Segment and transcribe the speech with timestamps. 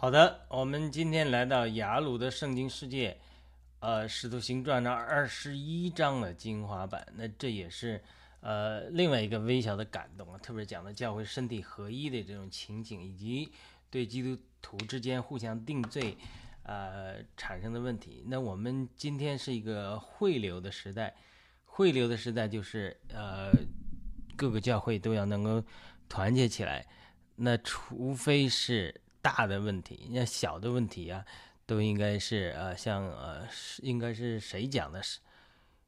[0.00, 3.14] 好的，我们今天来到雅鲁的圣经世界，
[3.80, 7.06] 呃，《使徒行传》的二十一章的精华版。
[7.16, 8.02] 那这也是
[8.40, 13.52] 呃另外一个微小的感动啊，特别讲的教会身体合一的这种情景，以及
[13.90, 16.16] 对基督徒之间互相定罪
[16.62, 18.24] 呃产生的问题。
[18.26, 21.14] 那我们今天是一个汇流的时代，
[21.66, 23.52] 汇流的时代就是呃
[24.34, 25.62] 各个教会都要能够
[26.08, 26.86] 团结起来。
[27.36, 31.24] 那除非是大的问题，那小的问题啊，
[31.66, 33.46] 都应该是呃，像呃，
[33.82, 35.02] 应该是谁讲的？
[35.02, 35.20] 是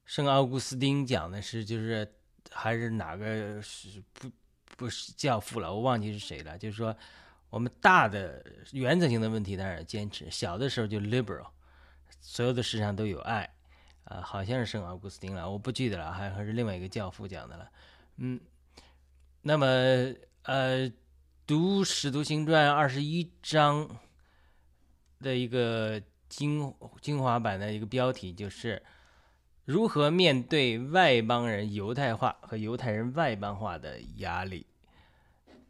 [0.04, 2.06] 圣奥古斯丁讲的是，就是
[2.50, 4.30] 还是哪个是不
[4.76, 5.72] 不是教父了？
[5.72, 6.58] 我忘记是谁了。
[6.58, 6.94] 就是说，
[7.48, 11.48] 我们大的原则性的问题当然坚持，小的时候就 liberal，
[12.20, 13.48] 所有的世上都有爱
[14.04, 17.70] 啊，好像是圣奥古斯丁了，我不记得了，还还是另外一个教父讲的了。
[18.16, 18.38] 嗯，
[19.40, 19.66] 那么
[20.42, 20.92] 呃。
[21.44, 23.88] 读《使徒行传》二十一章
[25.20, 28.80] 的一个精精华版的一个标题，就是
[29.64, 34.64] 如何面对外邦人犹太化和犹太人外邦化的压力。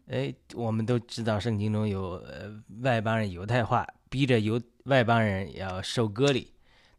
[0.09, 6.52] 哎，我们都知道圣经中有呃外邦人犹太化，逼着犹外邦人要受割礼。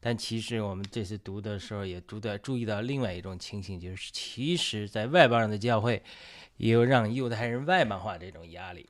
[0.04, 6.04] 但其实我们这次读的时候也读的注意到另外一种情形，就是其实在外邦人的教会。
[6.58, 8.88] 也有让犹太人外邦化这种压力，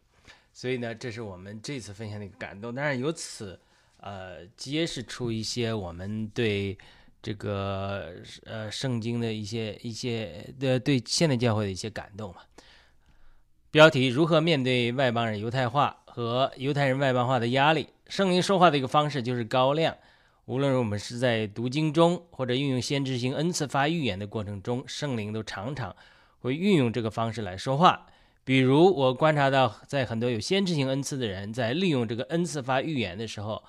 [0.52, 2.76] 所以呢，这是我们这次分享的一个感动。
[2.76, 3.58] 当然，由此
[4.02, 6.78] 呃揭示出一些我们对
[7.22, 12.46] 这个呃圣经的一些一些的对现代教会的一些感动吧。
[13.72, 17.88] 标题：如何面对外邦人犹太化和犹太人外邦化的压力？
[18.10, 19.98] 圣灵说话的一个方式就是高亮。
[20.46, 25.96] 无论我们是在读经中，或者运用先知性恩赐发预言的过程中，圣灵都常常。
[26.40, 28.06] 会运用这个方式来说话，
[28.44, 33.64] 比如我观察到，在很多有先知性恩赐的人在利用这个恩赐发预言的时候，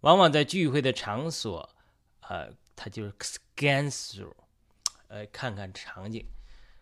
[0.00, 1.68] 往往在聚会的场所，
[2.26, 4.32] 呃，他就是 scan through，
[5.08, 6.24] 呃，看看场景，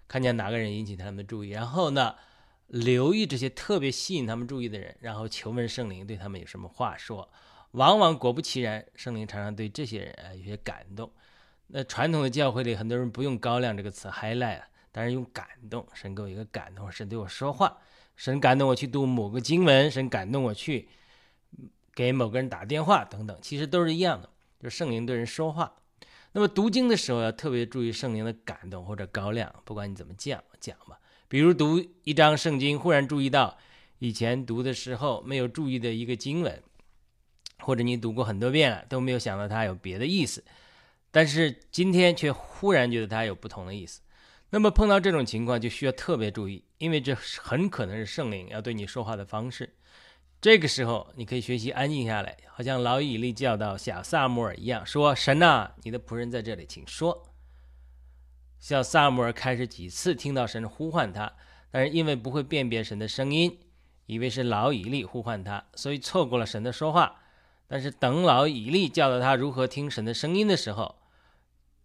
[0.07, 2.15] 看见哪个人引起他们的注意，然后呢，
[2.69, 7.29] 留意这些特别吸引他们注意的人，然后求问圣灵对他们有什么话说。
[7.73, 11.11] 往往果不其然，圣灵常常对这些人啊有些感动。
[11.69, 14.63] 那传统的教会里，很多人不用高亮这个词，highlight。
[14.95, 17.79] 但是用感动，神给我一个感动，神对我说话，
[18.15, 20.87] 神感动我去读某个经文，神感动我去
[21.95, 24.29] 给某个人打电话等等，其实都是一样的，
[24.61, 25.75] 就是圣灵对人说话。
[26.33, 31.01] 那么读经的时候要特别注意圣灵的感动或者高亮，不管你怎么讲讲吧。
[31.27, 33.57] 比如读一章圣经，忽然注意到
[33.99, 36.63] 以前读的时候没有注意的一个经文，
[37.63, 40.45] 或者你读过很多遍了都没有想到它有别的意思，
[41.11, 44.01] 但是今天却忽然觉得它有不同的意思。
[44.51, 49.75] 那么碰到这种情况就需要特别注意，因为这很可能是圣灵要对你说话的方式。
[50.43, 57.33] 这个时候你可以学习安静下来，好像老以利教导小萨姆尔一样，说：“神呐，你的仆人在这里，请说。”
[58.59, 61.33] 小萨姆尔开始几次听到神呼唤他，
[61.71, 63.59] 但是因为不会辨别神的声音，
[64.07, 67.22] 以为是老以利呼唤他，所以错过了神的说话。
[67.73, 70.95] 但是等老以利教导他如何听神的声音的时候，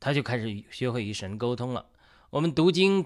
[0.02, 1.86] 他就开始学会与神沟通了。
[2.30, 3.06] 我们读经，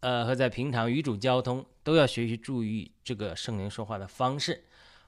[0.00, 4.62] 呃，和在平常与主交通，都要学习注意这个圣灵说话的方式。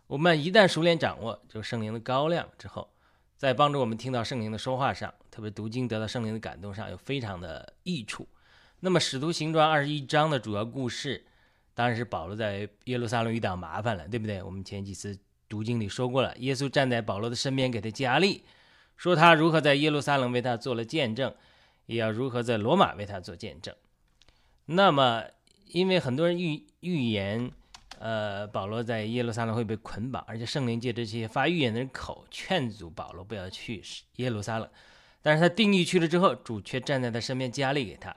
[0.07, 2.89] 我们一旦熟练掌握这个圣灵的高亮之后，
[3.37, 8.27] 在帮助我们听到圣灵的说话上，特别读经得到圣灵的感动上，有非常的益处。
[8.79, 11.27] 那么《使徒行传》二十一章的主要故事，
[11.75, 14.43] 当然是保罗在耶路撒冷遇到麻烦了，对不对？
[14.43, 15.19] 我们前几次
[15.51, 18.45] 读经里说过了，耶稣站在保罗的身边给他加力，
[18.97, 21.35] 说他如何在耶路撒冷为他做了见证。
[21.87, 23.75] 也要如何在罗马为他做见证？
[24.67, 25.25] 那么，
[25.73, 27.51] 因为很多人预预言，
[27.99, 33.83] 呃，保罗在耶路撒冷会被捆绑，而且圣灵借这些发预言的人口劝阻保罗不要去
[34.17, 34.71] 耶路撒冷。
[35.21, 38.15] 但是他定义去了之后，主却站在他身边加力给他。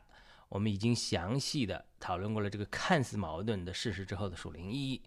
[0.50, 5.02] 我们已经详细的讨论过了这个看似矛盾的事实之后的属灵意义，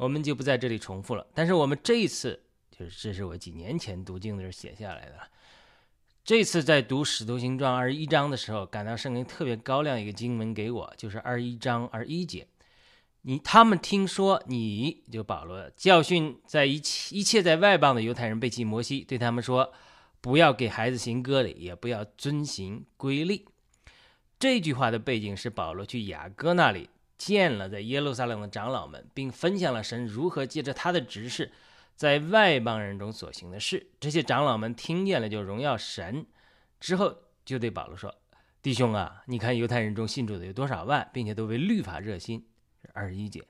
[0.00, 1.26] 我们就不在这里重复了。
[1.34, 5.14] 但是我们这一次，就是这是我几年前读经的时候写下来的。
[6.24, 12.46] 这次在读《使徒行传》二十一章的时候，感到圣灵特别高亮一个经文给我，就是二十一章二十一节。
[13.22, 19.70] 你他们听说你就保罗教训在一切一切在外邦的犹太人背弃摩西，对他们说
[20.22, 23.44] 不要给孩子行割礼，也不要遵行规律。
[24.38, 26.88] 这句话的背景是保罗去雅各那里
[27.20, 31.52] 见了在耶路撒冷的长老们，并分享了神如何借着他的指示。
[31.94, 36.24] 在外邦人中所行的事，这些长老们听见了就荣耀神，
[36.80, 37.14] 之后
[37.44, 38.14] 就对保罗说
[38.62, 42.48] ：“弟兄啊，你看犹太人中信主的有多少万，并且都为律法热心。”
[42.94, 43.46] 二十一节，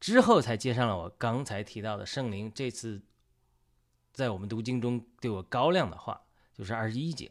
[0.00, 3.00] 之后才接上了我刚才提到的圣灵这次
[4.12, 6.22] 在我们读经中对我高亮的话，
[6.52, 7.30] 就是二十一节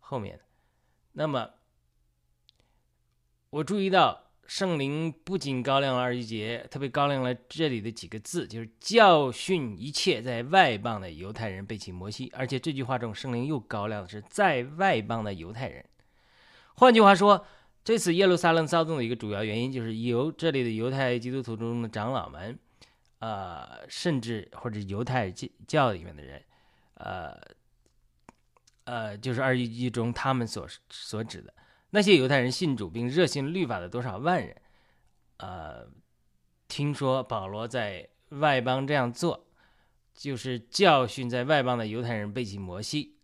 [0.00, 0.40] 后面。
[1.12, 1.50] 那么
[3.50, 4.23] 我注意到。
[4.46, 12.30] 圣灵不仅高亮了二一节，特别高亮了这里的几个字，就是教训一切在外邦的犹太人背弃摩西。
[12.34, 15.84] 而且这句话中，圣灵又高亮的是在外邦的犹太人。
[16.74, 17.46] 换句话说，
[17.82, 22.58] 这次耶路撒冷骚动的一个主要原因，就是由这里的犹太基督徒中的长老们，
[23.20, 25.30] 呃，甚至或者犹太
[25.66, 26.42] 教里面的人，
[26.94, 27.40] 呃，
[28.84, 31.54] 呃，就是二一一中他们所所指的。
[31.94, 34.60] 那些犹太人信主并热心律法的多少万人，
[35.36, 35.86] 呃，
[36.66, 39.46] 听说保罗在外邦这样做，
[40.12, 43.14] 就是教训在外邦的犹太人背弃摩西，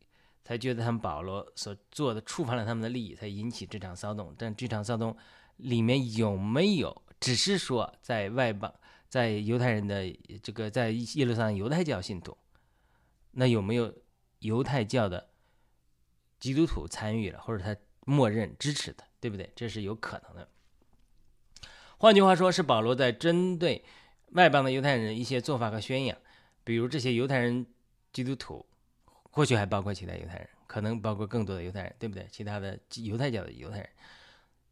[0.45, 4.33] 才觉得他们保罗所做的触犯了他们的利益，才引起这场骚动。
[4.39, 5.17] 但这场骚动
[5.57, 8.73] 里面有没有只是说在外邦，
[9.09, 12.39] 在犹太人的这个在耶路撒冷犹太教信徒，
[13.33, 13.93] 那有没有
[14.39, 15.31] 犹太教的
[16.39, 17.75] 基督徒参与了，或者他？
[18.05, 19.51] 默认支持的，对不对？
[19.55, 20.49] 这是有可能的。
[21.99, 23.85] 换句话说，是保罗在针对
[24.33, 26.17] 外邦的犹太人一些做法和宣扬，
[26.65, 27.67] 比如这些犹太人
[28.13, 28.65] 基督徒，
[29.31, 32.27] 或许还包括其他犹太人，可能包括更多的犹太人，对不对？
[32.31, 33.89] 其他的犹太教的犹太人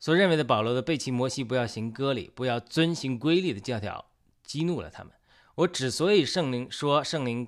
[0.00, 4.06] 所认为的保罗的背弃摩西、不要行割礼、不要遵行规律的教条，
[4.42, 5.12] 激怒了他们。
[5.56, 7.46] 我之所以圣灵说圣灵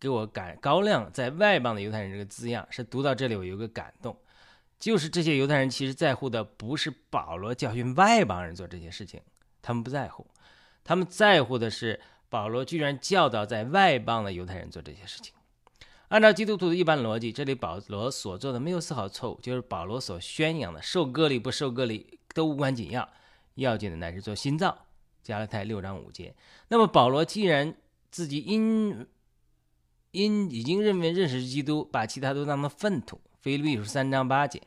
[0.00, 4.16] 给我感高亮在外邦的犹太人这个字样，是读到这里我有个感动。
[4.82, 9.20] 就是这些犹太人其实在乎的不是保罗教训外邦人做这些事情，
[9.62, 10.26] 他们不在乎，
[10.82, 15.32] 他们在乎的是保罗居然教导在外邦的犹太人做这些事情。
[16.08, 23.08] 按照基督徒的一般逻辑，这里保罗所做的没有丝毫错误，就是保罗所宣扬的受割礼不受割礼都无关紧要，
[23.54, 24.76] 要紧的乃是做心脏。
[25.22, 26.34] 加拉太六章五节。
[26.66, 27.72] 那么保罗既然
[28.10, 29.06] 自己因
[30.10, 33.20] 因已经认为认识基督，把其他都当做粪土。
[33.40, 34.60] 腓立比书三章八节。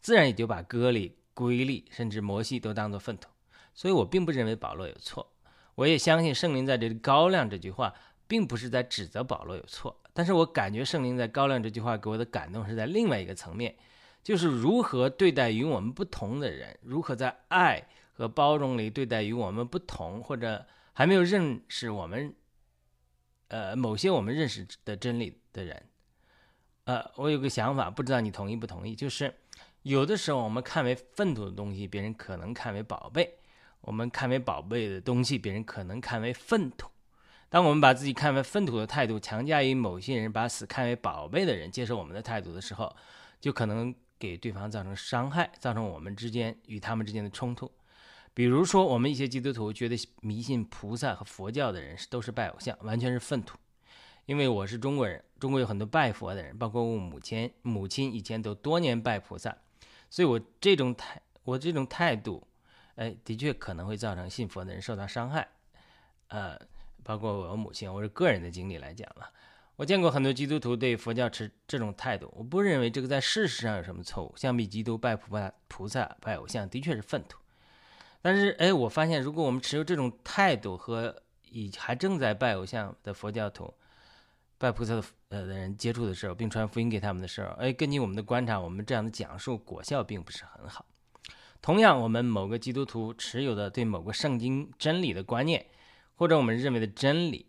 [0.00, 3.28] 自然也就把割礼、规律，甚至摩西都当作粪土，
[3.74, 5.32] 所以我并不认为保罗有错。
[5.74, 7.94] 我也相信圣灵在这里高亮这句话，
[8.26, 10.00] 并不是在指责保罗有错。
[10.12, 13.76] 但是我感觉圣灵在高亮这句话给我的感动是在另外一个层面，
[14.24, 22.34] 就是如何对待与我们不同的人，如何在爱和包容里对待与我们不同或者还没有认识我们，
[23.48, 25.80] 呃，某些我们认识的真理的人。
[26.84, 29.32] 呃，我有个想法，不知道你同意不同意，就是。
[29.88, 33.24] 有的时候，我们看为粪土的东西，别人可能看为宝贝；
[33.80, 36.90] 我们看为宝贝的东西，别人可能看为粪土。
[37.48, 42.94] 当我们把自己看为粪土的态度强加于某些人把死看为宝贝的人接受我们的态度的时候，
[43.40, 47.72] 就可能给对方造成伤害，造成我们之间与他们之间的冲突。
[48.34, 53.56] 比如说，我们一些基督徒觉得迷信菩萨和佛教的人是都是拜偶像，完全是粪土。
[54.26, 59.56] 因为我是中国人，中国有很多拜佛的人，包括我母亲，母亲以前都多年拜菩萨。
[60.10, 62.46] 所以，我这种态，我这种态度，
[62.96, 65.48] 哎，的确可能会造成信佛的人受到伤害，
[66.28, 66.58] 呃，
[67.02, 69.30] 包括我母亲，我是个人的经历来讲了。
[69.76, 74.34] 我见过很多基督徒对佛教持这种态度，我不认为这个在事实上有什么错误。
[74.36, 77.38] 相比基督拜菩萨、菩萨拜偶像，的确是粪土。
[78.20, 83.72] 但是，哎，我发现，如果我们持有这种态度和以还正在拜偶像的佛教徒，
[84.58, 90.84] 拜菩萨的呃的人接触的时候，并传福音给他们的时候，哎，根据我们的观察，我们这样的讲述果效并不是很好。
[91.62, 95.64] 同样，我们某个基督徒持有的对某个圣经真理的观念，
[96.16, 97.46] 或者我们认为的真理，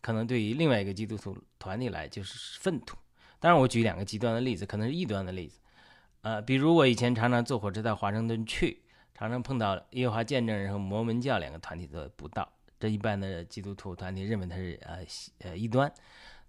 [0.00, 2.96] 可能对于另外一个基督徒团体来就是粪土。
[3.40, 5.58] 当然，我举两个极端的例子，可能是异端的例子。
[6.20, 8.82] 呃，比如我以前常常坐火车到华盛顿去，
[9.14, 14.98] 常常碰到耶和华见证人和摩门教两个团体的布道，这一般的基督徒团体认为他是呃
[15.40, 15.92] 呃异端。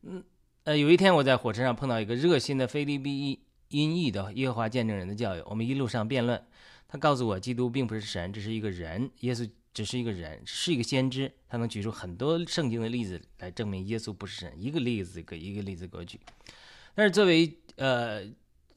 [0.04, 0.24] 嗯，
[0.66, 6.42] 呃，有一天我在火车上碰到一个热心的菲律宾音译的耶和华见证人的教友，我们一路上辩论。
[6.88, 11.32] 他告诉我，基督并不是神，只是一个人，耶稣只是一个人，是一个先知。
[11.48, 16.20] 他能举出很多圣经的例子来证明耶稣不是神，一个例子一个一个例子给我举。
[16.94, 18.24] 但是作为呃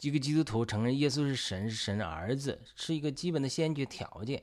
[0.00, 4.42] 一个基督徒，承认耶稣是神，是神的儿子，是一个基本的先决条件。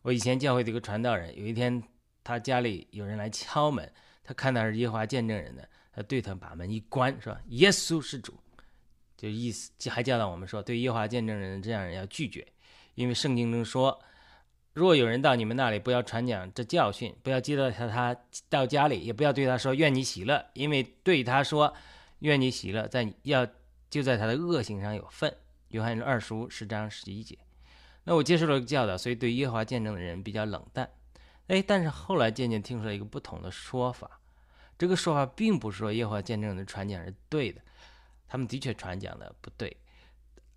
[0.00, 1.80] 我以前教会的一个传道人，有一天
[2.24, 3.92] 他家里有人来敲门，
[4.24, 5.68] 他看到是耶和华见证人的。
[5.92, 8.34] 他对他把门一关，说：“耶稣是主。”
[9.16, 12.46] 就意思还教导我们说，对耶和华见证人这样人要拒绝，
[12.94, 14.00] 因为圣经中说，
[14.72, 18.16] 若有人到你们那里，不要传讲这教训，不要接待他，他
[18.48, 21.72] 到家里也不要对他说愿你喜乐，因为对他说
[22.20, 23.46] 愿你喜乐，在要
[23.88, 25.32] 就在他的恶行上有份。
[25.68, 27.38] 约翰二书十章十一节。
[28.04, 30.90] 那我接受了教导，所以对耶和华见证的人比较冷淡。
[31.46, 34.20] 哎，但是后来渐渐听出来一个不同的说法，
[34.78, 37.60] 这个说法并不是说耶和华见证人的传讲是对的，
[38.28, 39.76] 他们的确传讲的不对，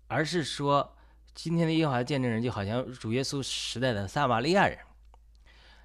[0.08, 0.96] 而是说
[1.34, 4.78] 今天的耶和华见证人就好像主耶稣时代的撒玛利亚人。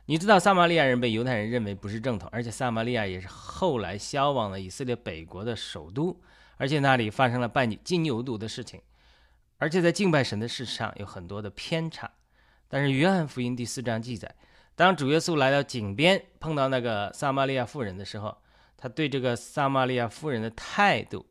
[0.08, 6.20] 你知道撒玛利亚人被犹太人认为不是正统，而且撒玛利亚也是后来消亡了以色列北国的首都，
[6.58, 8.82] 而且那里发生了拜金牛犊的事情，
[9.58, 12.12] 而且在敬拜神的事上有很多的偏差。
[12.68, 14.34] 但是约翰福音第四章记载，
[14.76, 18.38] 当主耶稣来到井边碰到那个撒玛利亚妇人的时候，
[18.78, 21.26] 他对这个撒玛利亚妇人的态度，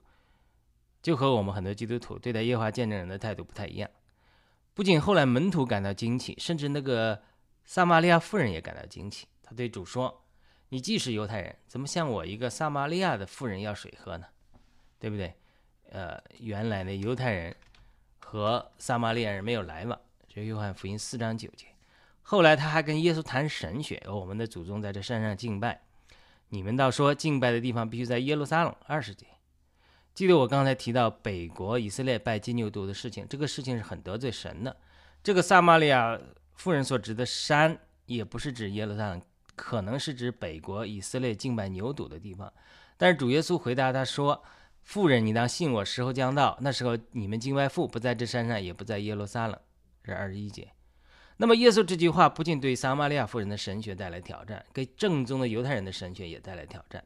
[1.03, 3.91] 就和我们很多基督徒对待耶和华见证人的态度不太一样。
[4.75, 7.23] 不仅后来门徒感到惊奇，甚至那个。
[7.63, 10.25] 撒玛利亚妇人也感到惊奇，他对主说
[10.71, 14.27] ：“你既是犹太人，怎么向我一个撒玛利亚的妇人要水喝呢？
[14.99, 15.33] 对不对？
[15.91, 17.55] 呃，原来的犹太人
[18.19, 19.97] 和撒玛利亚人没有来往。
[20.27, 21.67] 这约翰福音四章九节。
[22.31, 25.81] 后来他还跟耶稣谈神学，我们的祖宗在这山上敬拜，
[26.51, 28.73] 你们倒说敬拜的地方必须在耶路撒冷。
[28.87, 29.27] 二十节。
[30.15, 34.77] 记得我刚才提到北国以色列拜金牛犊的事情，这个事情是很得罪神的。
[35.25, 36.17] 这个撒玛利亚。
[36.55, 39.21] 妇人所指的山，也不是指耶路撒冷，
[39.57, 42.53] 可能是指北国以色列敬拜牛犊的地方。
[42.97, 44.41] 但是主耶稣回答他说
[44.85, 49.59] ：“妇人，你当信我，时候将到，那时候你们敬拜父不在这山上，也不在耶路撒冷。”
[50.05, 50.69] 是二十一节。
[51.41, 57.03] 那么耶稣这句话不仅对撒玛利亚夫人的神学带来挑战，给正宗的犹太人的神学也带来挑战。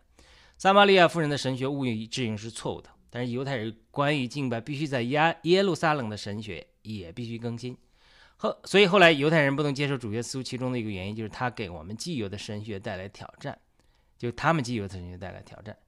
[0.59, 7.79] 撒玛利亚夫人的神学毋庸置疑是错误的，但是犹太人关于敬拜必须在耶耶路撒冷的神学也必须更新。
[8.39, 13.57] 后，所以后来犹太人不能接受主耶稣，其中的一个原因就是他给我们既有的神学带来挑战，
[14.19, 15.79] 就他们既有的神学带来挑战。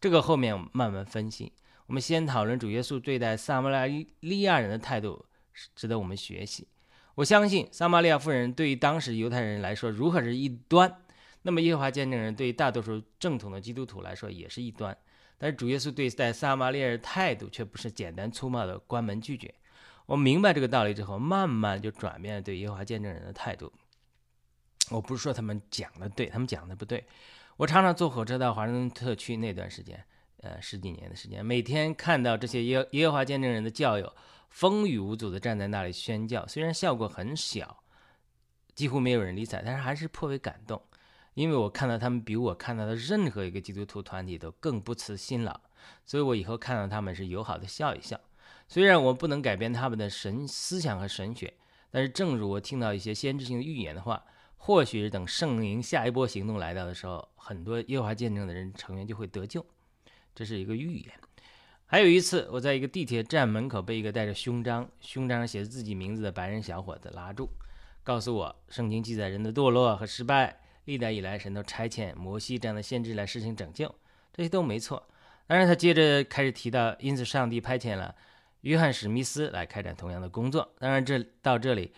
[0.00, 1.52] 这个后面我们慢慢分析。
[1.86, 5.26] 我们先讨论主耶稣对待撒玛利亚人的态度，
[5.74, 6.68] 值得我们学习。
[7.16, 11.02] 我相信撒玛利亚妇人对于当时犹太人来说如何是异端，
[11.42, 14.96] 那么耶和华见证人对于大多数正统的基督徒来说也是异端。
[15.38, 19.54] 但是主耶稣对待撒玛利亚人的态度却不是简单粗暴的关门拒绝。
[20.04, 23.72] 我明白这个道理之后，慢慢就转变了对耶和华见证人的态度。
[24.90, 27.04] 我不是说他们讲的对，他们讲的不对。
[27.56, 30.04] 我常常坐火车到华盛顿特区那段时间，
[30.42, 34.12] 呃，十几年的时间，每天看到这些耶耶和华见证人的教友
[34.56, 37.82] 风雨无阻地站在那里宣教，虽然效果很小，
[38.74, 40.80] 几乎没有人理睬，但是还是颇为感动，
[41.34, 45.60] 因为我看到他们比我看到的任何一个基督徒团体都更不辞辛劳，
[46.06, 48.18] 所以我以后看到他们是友好的笑一笑。
[48.66, 51.52] 虽然我不能改变他们的神思想和神学，
[51.90, 54.24] 但是正如我听到一些先知性的预言的话，
[54.56, 59.62] 或许等圣灵下一波行动来到的时候，很多耶和华见证的人成员就会得救，
[60.34, 61.12] 这是一个预言。
[61.88, 67.48] 还有一次，我在一个地铁站门口被一个带着胸章、胸章上写着自己名字的白人小伙子拉住，
[68.02, 73.94] 告诉我圣经记载人的堕落和失败，历代以来神都差遣摩西这样的先知来实行拯救，
[74.32, 75.06] 这些都没错。
[75.46, 78.14] 当然，他接着开始提到，因此上帝派遣了。
[78.62, 80.74] 约翰史密斯来开展同样的工作。
[80.80, 81.92] 当然，这到这里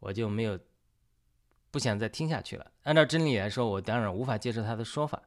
[0.00, 0.58] 我就没有
[1.70, 2.72] 不想再听下去了。
[2.84, 5.22] 按照真理来说，我当然无法接受他的说法。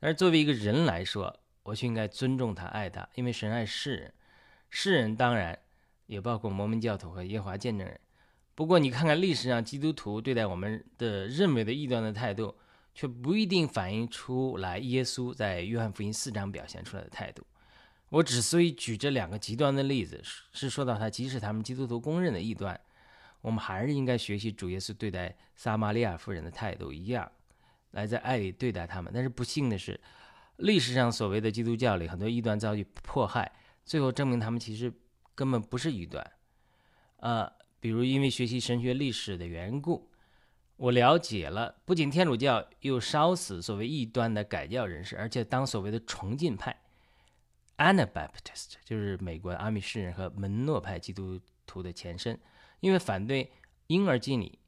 [0.00, 4.12] 但是作为一个人来说，我却应该尊重他、爱他，因为神爱世人。
[4.70, 5.58] 世人当然
[6.06, 8.00] 也包括摩门教徒和耶华见证人。
[8.54, 12.54] 不过，你看看历史上基督徒对待我们的认为的异端的态度，
[12.94, 17.46] 却不一定反映出来耶稣在约翰福音四章表现出来的态度。
[18.08, 20.20] 我之所以举这两个极端的例子，
[20.52, 22.80] 是说到他即使他们基督徒公认的异端，
[23.42, 27.30] 我们还是应该学习主耶稣对待撒玛利亚夫人的态度一样，
[27.90, 29.12] 来在爱里对待他们。
[29.14, 30.00] 但是不幸的是，
[30.58, 33.50] 历史上所谓的基督教里很多异端遭遇迫害，
[33.84, 34.92] 最后证明他们其实
[35.34, 36.32] 根本不是异端。
[37.18, 37.50] 呃，
[37.80, 40.10] 比如因为学习神学历史的缘故，
[40.76, 46.76] 我了解了，不仅天主教又烧死所谓异端的改教人士，而且当所谓的重进派。
[47.76, 52.36] Anabaptist 就是美国阿米士人和门诺派基督徒的前身，
[52.80, 53.52] 因为反对
[53.86, 54.58] 婴儿敬礼，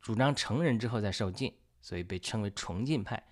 [0.00, 3.22] 主张成人之后再受浸，所以被称为重浸派，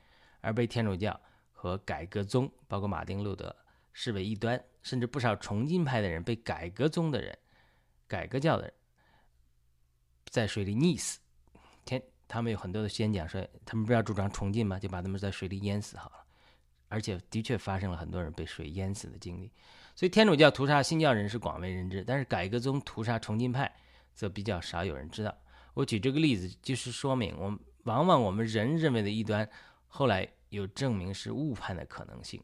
[0.43, 1.19] 而被天主教
[1.57, 3.57] 和改革宗，包括马丁路德
[3.93, 7.37] 视为异端，甚至不少重浸派的人被改革宗的人、
[8.07, 8.73] 改革教的人
[10.27, 11.19] 在水里溺死。
[11.85, 14.79] 天，他们有很多的宣讲说，他们不要主张重浸吗？
[14.79, 16.17] 就把他们在水里淹死好了。
[16.89, 19.51] 而且的确发生了很多人被水淹死的经历，
[19.97, 23.75] 所以天主教屠杀新教人是广为人知，但是改革宗屠杀重进派
[24.15, 25.37] 则比较少有人知道。
[25.75, 29.49] 我举这个例子就是说明，我们往往我们人认为的异端，
[29.89, 32.43] 后来有证明是误判的可能性。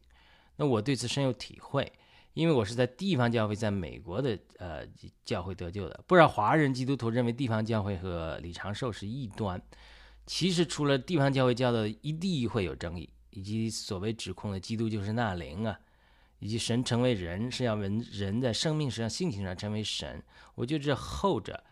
[0.57, 1.91] 那我对此深有体会，
[2.35, 4.87] 因为我是在地方教会在美国的呃
[5.25, 9.61] 教会得救的，不少华人基督徒认为地方教会和李长寿是异端。
[10.27, 15.79] 其实除了地方教会教的一地会有争议，以及所谓指控的基督就是那灵啊，
[16.39, 20.23] 以及神成为人是要人人在生命上、性情上成为神，
[20.55, 21.63] 我觉得这后者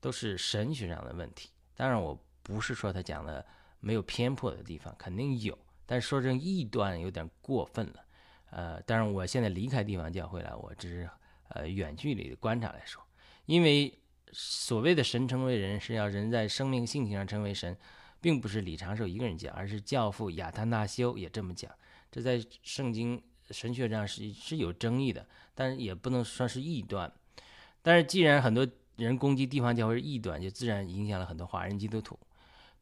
[0.00, 1.50] 都是神学上的问题。
[1.74, 3.44] 当然，我不是说他讲的
[3.80, 8.04] 没有偏颇的地方，肯定有，但说成异端有点过分了。
[8.50, 11.08] 呃，当然，我现在离开地方教会了，我只是
[11.48, 13.02] 呃远距离的观察来说，
[13.46, 13.98] 因为。
[14.32, 17.74] 所谓的神成为人，是要人在生命性情上成为神，
[18.20, 21.70] 并不是李长寿一个人讲，而是教父亚他那修也这么讲。
[22.10, 27.10] 这在圣经神学上是是有争议的，但是也不能算是异端。
[27.80, 28.66] 但是既然很多
[28.96, 32.18] 人攻击地方教会是异端，就自然影响了很多华人基督徒，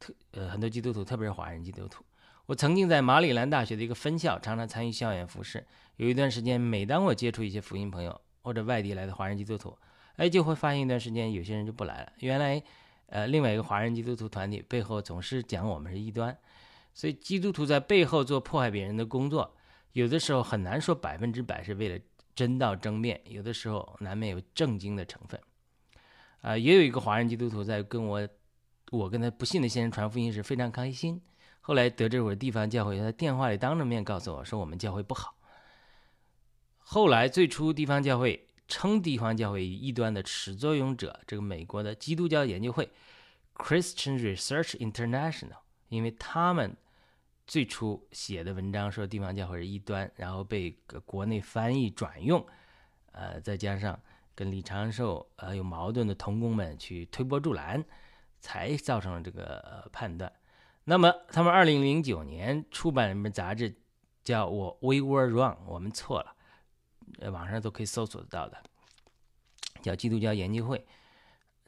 [0.01, 2.03] 特呃很多基督徒，特别是华人基督徒。
[2.47, 5.67] 我曾经在马里兰大学的一个分校，常常参与校园服饰。
[5.97, 9.79] 有一段时间，每当我接触一些福音朋友或者外地来的华人基督徒，
[10.17, 12.13] 哎，就会发现一段时间，有些人就不来了。
[12.19, 12.63] 原来，
[13.07, 16.37] 呃，另外一个华人基督徒团体背后总是讲我们是异端，
[16.93, 19.57] 所以基督徒在背后做迫害别人的工作，
[19.93, 21.99] 有的时候很难说百分之百是为了
[22.35, 25.41] 真道争辩，有的时候难免有正经的成分。
[26.43, 28.29] 啊，也有一个华人基督徒在跟我，
[28.91, 31.23] 我跟他不信的先生传福音时非常开心，
[31.67, 35.35] 后来得知我地方教会，他电话里当着面告诉我说我们教会不好。
[36.79, 38.47] 后来最初地方教会。
[38.67, 42.91] 称地方教会异端的始作俑者，这个美国的基督教研究会
[43.55, 45.59] （Christian Research International），
[45.91, 46.75] 因为他们
[47.47, 50.71] 最初写的文章说地方教会是异端，然后被
[51.05, 52.45] 国内翻译转用，
[53.13, 54.01] 呃，再加上
[54.35, 57.85] 跟李长寿呃有矛盾的同工们去推波助澜，
[58.41, 60.33] 才造成了这个判断。
[60.85, 63.75] 那么，他们二零零九年出版了一本杂志，
[64.23, 66.35] 叫我 We Were Wrong，我们错了。
[67.21, 68.63] 呃，网上都可以搜索得到的，
[69.81, 70.85] 叫基督教研究会，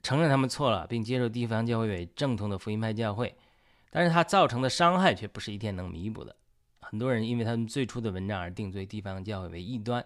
[0.03, 3.35] 承认他们错了，并接受地方教会为正统的福音派教会，
[3.91, 6.37] 但是它造成的伤害却不是一天能弥补的。
[6.81, 10.05] 很多人因为他们最初的文章而定罪地方教会为异端。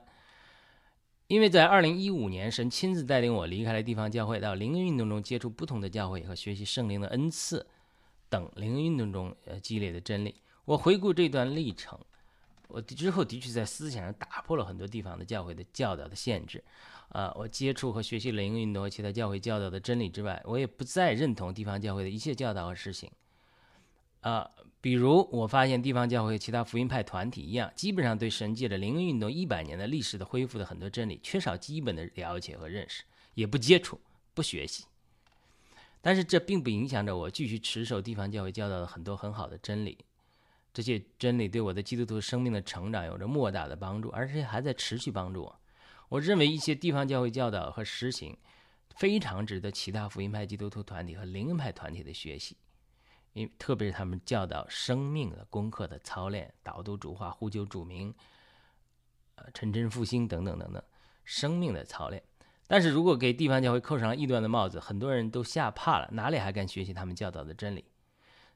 [1.27, 7.67] 因为在二零一五年，神亲自带领我离开了地方教会，到灵运动中接触不同的教会和学习圣灵的恩赐
[8.31, 10.37] 等灵运动中呃积累的真理。
[10.65, 11.99] 我回顾这段历程。
[12.73, 16.63] 我之后的确在思想上打破了很多地方的教会的教导的限制，
[17.09, 23.11] 啊，我接触和学习灵运动和其他教会教导的真理之外，我也不再认同地方教会的一切教导和实行，
[24.21, 24.49] 啊，
[24.81, 33.03] 比如我发现地方教会其他福音派团体一样，基本上对神界的灵运动一百年的历史的恢复的很多真理缺少基本的了解和认识，
[33.35, 33.99] 也不接触
[34.33, 34.85] 不学习，
[36.03, 39.99] 但是这并不影响着我继续持守地方教会教导的很多很好的真理。
[40.73, 45.61] 这些真理对我的基督徒生命的成长有着莫大的帮助，而且还在持续帮助我。
[46.09, 48.37] 我认为一些地方教会教导和实行
[48.95, 52.57] 非常值得其他福音派基督徒团体和灵恩派团体的学习，
[53.33, 58.15] 因特别是他们教导生命的功课的操练、导读主话、呼救主名、
[59.35, 60.83] 呃陈真复兴等等等等
[61.25, 62.23] 生命的操练。
[62.73, 67.85] 但是如果给地方教会扣上异端的帽子，很多人都吓怕了，哪里还敢学习他们教导的真理？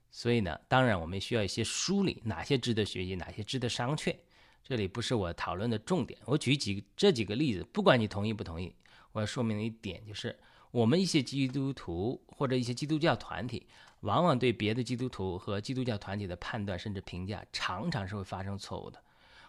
[0.08, 4.14] 所以呢，当然我们需要一些梳理，哪些值得学习，哪些值得商榷。
[4.62, 6.16] 这里不是我讨论的重点。
[6.26, 8.72] 我举几这几个例子，不管你同意不同意，
[9.10, 10.38] 我要说明的一点就是，
[10.70, 13.66] 我们一些基督徒或者一些基督教团体，
[14.02, 19.02] 往往对别的基督徒和基督教团体的判断甚至评价，常常是会发生错误的。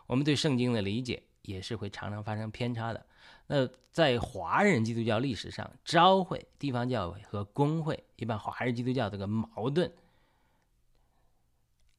[0.08, 3.06] 我们对圣经的理解也是会常常发生偏差的。
[3.48, 9.92] 那在华人基督教历史上，召会、地方教会和公会，一般华人基督教这个矛盾。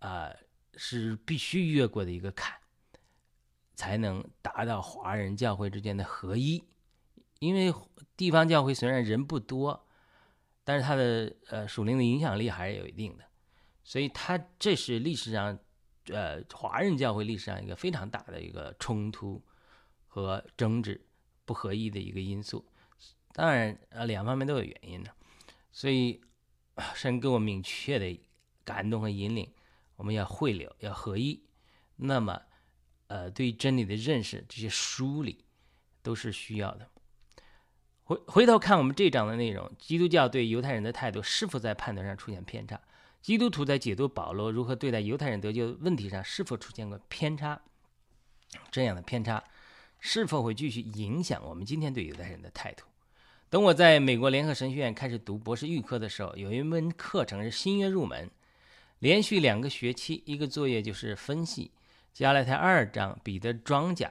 [0.01, 0.31] 啊，
[0.75, 2.55] 是必须越过的一个坎，
[3.75, 6.63] 才能达到华人教会之间的合一。
[7.39, 7.73] 因为
[8.17, 9.87] 地方教会虽然人不多，
[10.65, 13.25] 但是它的呃属灵的影响力还是有一定的，
[13.85, 15.59] 所以它这是历史上
[16.09, 19.43] 呃华人教会历史上一个非常大的一个冲突
[20.07, 21.06] 和争执
[21.47, 22.67] 不合一的一个因素。
[23.33, 25.11] 当然，呃两方面都有原因的，
[25.73, 26.21] 所以
[26.95, 28.21] 神给我明确的
[28.65, 29.51] 感动和引领。
[29.97, 31.43] 我们要汇流，要合一，
[31.97, 32.43] 那么，
[33.07, 35.47] 呃，对真理的认识，这些梳理
[36.03, 36.91] 都是需要的。
[38.05, 42.79] 回回头看我们这章的内容，基督教对犹太人的态度是否在判断上出现偏差？
[43.23, 47.61] 基督徒在解读保罗如何对待犹太人得救问题上是否出现过偏差？
[48.71, 49.43] 这样的偏差
[50.01, 52.85] 是否会继续影响我们今天对犹太人的态度？
[53.49, 58.31] 等我在美国联合神学院开始读博士预科的时候，有一门课程是新约入门。
[59.01, 61.71] 连续两个学期，一个作业就是分析
[62.13, 64.11] 加拉太二章彼得庄稼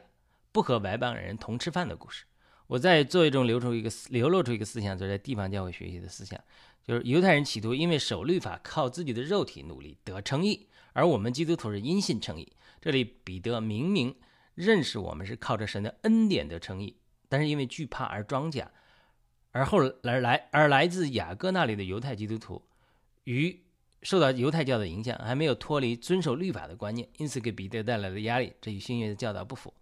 [0.52, 2.24] 不和外邦人同吃饭的故事。
[2.68, 6.40] 我在作业中流出一个流露出一个思想，就是在地方教会学习的思想，
[6.84, 12.54] 就是犹太人企图因为守律法靠自己的肉体努力得称义，而我们基督徒是因信称义。
[12.80, 14.16] 这里彼得明明
[14.56, 16.98] 认识我们是靠着神的恩典得称义，
[17.30, 18.72] 但是因为惧怕而装假，
[19.52, 22.66] 而后来来而来自雅各那里的犹太基督徒，
[23.26, 23.64] 与
[24.02, 29.74] 受到犹太教的影响，还没有脱离遵守律法的观念，因此给彼得带来了压力，这与新约的教导不符。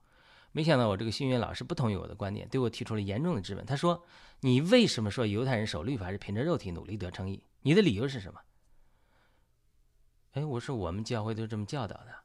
[0.51, 3.65] 没想到我这个新约老师不同意我的观点，对我提出了严重的质问。
[3.65, 4.05] 他说
[4.41, 7.43] ：“你为什么说犹太人守律法是凭着肉体努力得称义？
[7.61, 8.39] 你的理由是什么？”
[10.33, 12.22] 哎，我说我们教会都这么教导的。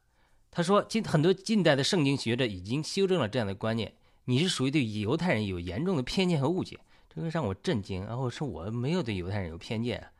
[0.51, 3.93] 他说：“近很多近代的圣经学者已经修正了这样的观念。
[4.25, 6.79] 你是属于对犹太人有严重的偏见和误解，
[7.13, 8.05] 这个让我震惊。
[8.05, 10.11] 然后说我没有对犹太人有偏见啊。”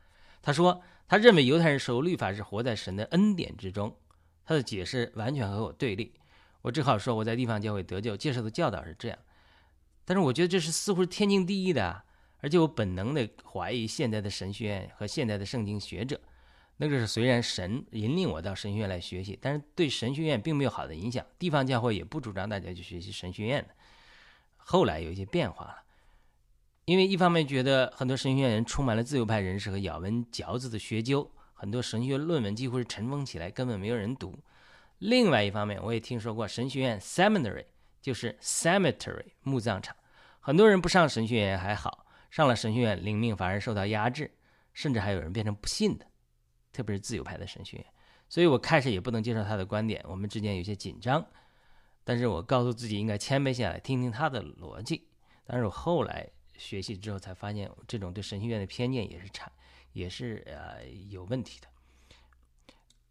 [0.42, 3.96] 他说：“他认为犹太人守律法是活在神的恩典之中。”
[4.46, 6.12] 他的解释完全和我对立。
[6.62, 9.18] 我只好说我在地方教会得救，接受的教导是这样，
[10.04, 12.02] 但是我觉得这是似乎是天经地义的，
[12.40, 16.20] 而且我本能的怀疑现在的神学院和现在的圣经学者，
[16.82, 23.74] 那个是虽然神引领我到神学院来学习，但是对神学院并没有好的影响，地方教会也不主张大家去学习神学院的。
[24.56, 25.76] 后来有一些变化了，
[26.86, 34.38] 因为一方面觉得很多神学院人充满了自由派人士和咬文嚼字的学究，很多神学论文几乎是尘封起来，根本没有人读。
[35.00, 37.66] 另外一方面，我也听说过神学院 （seminary）
[38.00, 39.94] 就是 cemetery 墓葬场。
[40.40, 44.30] 很多人不上神学院还好，上了神学院，灵命反而受到压制，
[44.72, 46.06] 甚至还有人变成不信的，
[46.72, 47.86] 特别是自由派的神学院。
[48.28, 51.24] 所以我开始也不能接受他的观点，我们之间有些紧张。
[52.04, 55.06] 但是我告诉自己应该谦卑下来，听听他的逻辑。
[55.44, 59.50] 但是我后来学习之后才发现，这种对神学院的偏见也是差，
[59.92, 61.60] 也是呃有问题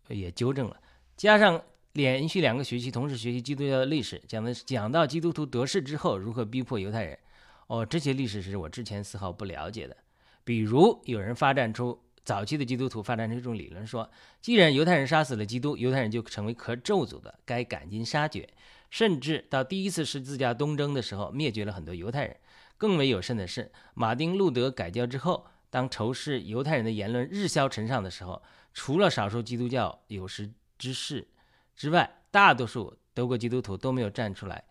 [0.08, 0.82] 的，也纠正了，
[1.16, 1.62] 加上。
[1.94, 7.18] 连续两个学期同时学习基督教的历史，讲的讲到基督徒得势之后如何逼迫犹太人。
[7.66, 9.98] 哦，这些历史是我之前丝毫不了解的。
[10.44, 14.08] 比如有人发展出早期的基督徒发展出一种理论，说
[14.40, 18.48] 既然犹太人杀死了基督，犹太人就成为可咒诅的，该赶尽杀绝。
[18.92, 22.38] 甚至到第一次十字架东征的时候，灭绝了很多犹太人。
[22.78, 28.40] 更为有甚的是，马丁路德改教之后，当仇视犹太人的言论日消尘上的时候，
[28.76, 31.28] 除了少数基督教有识之士。
[31.76, 34.64] 之外，大多数德国基督徒都没有站出来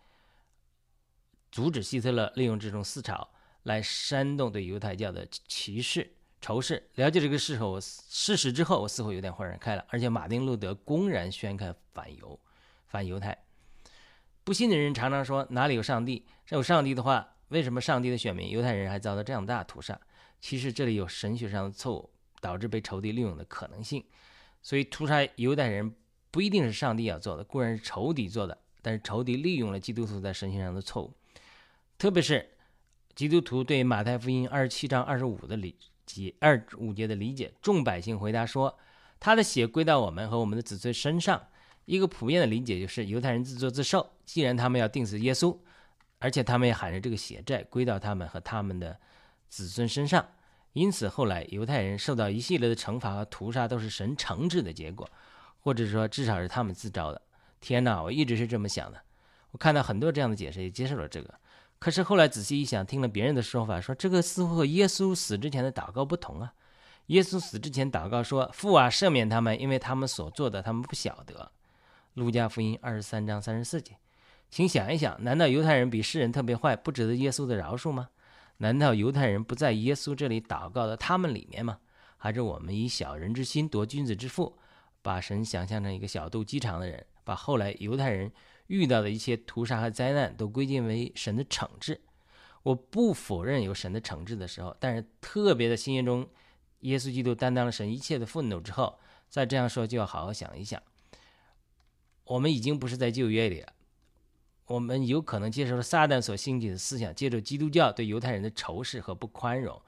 [1.51, 3.29] 阻止希特勒利用这种思潮
[3.63, 6.09] 来煽动对犹太教的歧视、
[6.41, 6.89] 仇视。
[6.95, 9.85] 了解这个事后，事实之后，我似乎有点豁然开朗。
[9.89, 12.39] 而且，马丁·路德公然宣开反犹、
[12.87, 13.37] 反犹太。
[14.43, 16.25] 不信的人常常说：“哪里有上帝？
[16.45, 19.99] 这有上帝的话，为什么上帝的选民犹太人还遭到这样大屠杀？”
[20.41, 24.03] 其实，这里有神学上的错误，导致被仇敌利用的可能性。
[24.61, 25.95] 所以，屠杀犹太人。
[26.31, 31.11] 不一定是上帝要做的，固然是仇敌做的，但是仇敌利用了基督徒在神学上的错误，
[31.97, 32.47] 特别是
[33.15, 35.75] 基督徒对马太福音二十七章二十五的理
[36.09, 38.75] 及二五节的理解，众百姓回答说
[39.19, 41.39] ：“他的血归到我们和我们的子孙身上。”
[41.85, 45.55] 一个普遍的理解就是犹太人自作自受，既然他们要定死耶稣，
[46.17, 48.97] 而且他们也喊着这个血债归到他们和他们的
[49.47, 50.27] 子孙身上，
[50.73, 55.07] 因此后来犹太人受到一系列的惩罚和屠杀都是神惩治的结果。
[55.61, 57.21] 或者说，至少是他们自招的。
[57.59, 58.99] 天哪，我一直是这么想的。
[59.51, 61.33] 我看到很多这样的解释，也接受了这个。
[61.79, 66.53] 可是后来仔细一想，听了别人的说法，说这个似乎和耶稣死之前的祷告不同啊。
[67.07, 71.51] 耶稣死之前祷告说：“父啊，赦免他们，因为他们所做的，他们不晓得。”
[72.15, 73.97] 路加福音二十三章三十四节。
[74.49, 78.09] 请想一想，难道犹太人比世人特别坏，不值得耶稣的饶恕吗？
[78.57, 81.79] 难道犹太人不在耶稣这里祷告的他们里面吗？
[82.17, 84.57] 还是我们以小人之心夺君子之腹？
[85.01, 88.29] 把神想象成一个小肚鸡肠的人，把后来犹太人
[88.69, 91.99] 遇到的一切屠杀和灾难都归结为神的惩治。
[92.63, 96.27] 我不否认有神的惩治的时候，但是特别的新约中，
[96.81, 100.81] 耶稣基督担当了神一切的愤怒之后，再这样说就要好好想一想。
[102.25, 103.73] 我们已经不是在旧约里了，
[104.65, 109.81] 我们有可能接受了撒旦所兴起的思想，借助基督教对犹太人的仇视和不宽容，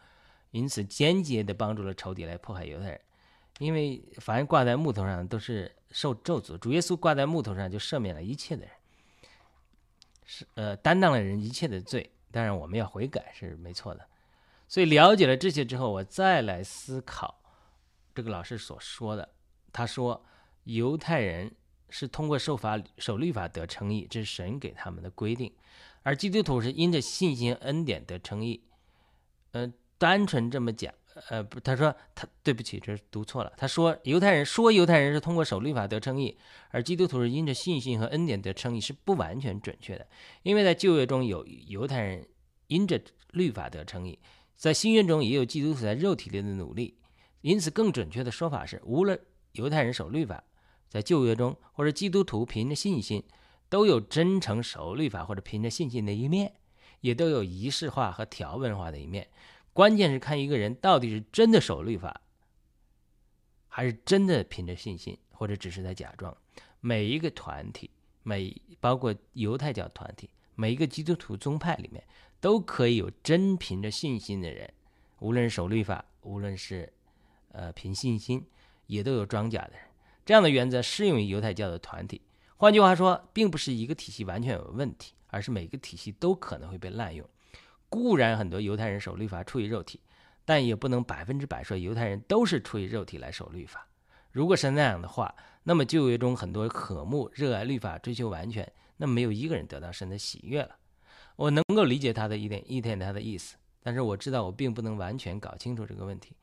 [0.50, 3.02] 因此间接的帮助了仇敌来迫害犹太人。
[3.60, 8.72] 因为凡挂在木头上都是受咒诅，主耶稣挂在木头上就赦免了一切的人，
[10.26, 12.12] 是呃担当了人一切的罪。
[12.32, 14.08] 当然我们要悔改是没错的。
[14.68, 17.42] 所以了解了这些之后，我再来思考
[18.16, 19.28] 这个老师所说的。
[19.74, 20.24] 他说
[20.64, 21.54] 犹太人
[21.90, 25.52] 是通过受法守律法得称义，这是神给他们的规定；
[26.04, 28.64] 而基督徒是因着信心恩典得称义。
[29.52, 30.94] 呃，单纯这么讲。
[31.30, 33.52] 呃不，他说他对不起，这是读错了。
[33.58, 36.38] 他说犹太人说犹太人是通过守律法得称义，
[36.69, 40.08] 而基督徒是因着信心和恩典得称义，是不完全准确的。
[40.43, 42.28] 因为在旧约中有犹太人
[42.67, 44.17] 因着律法得称义。
[44.56, 46.97] 在新约中也有基督徒在肉体里的努力，
[47.41, 49.19] 因此更准确的说法是，无论
[49.54, 50.43] 犹太人守律法，
[50.88, 53.24] 在旧约中或者基督徒凭着信心，
[53.69, 56.54] 都有真诚守律法或者凭着信心的一面，
[57.02, 59.28] 也都有仪式化和条文化的一面。
[59.74, 62.22] 关键是看一个人到底是真的守律法，
[63.68, 66.36] 还是真的凭着信心，或者只是在假装。
[66.82, 67.90] 每一个团体，
[68.24, 72.04] 每包括犹太教团体，每一个基督徒宗派里面，
[72.40, 74.74] 都可以有真凭着信心的人，
[75.20, 76.92] 无论是守律法，无论是
[77.54, 78.46] 呃凭信心，
[78.88, 79.82] 也都有装假的人。
[80.26, 82.22] 这样的原则适用于犹太教的团体。
[82.58, 87.28] 换句话说，并不是一个体系完全有问题，而是每个体系都可能会被滥用。
[87.92, 90.00] 固然很多犹太人守律法出于肉体，
[90.46, 93.86] 但也不能百分之百说犹太人都是出于肉体来守律法。
[94.32, 100.78] 如果是那样的话，那么旧约中很多渴慕、热爱律法、追求完全，那没有一个人得到神的喜悦了。
[101.36, 106.34] 我能够理解他的一点一点他的意思，但是我知道我并不能完全搞清楚这个问题。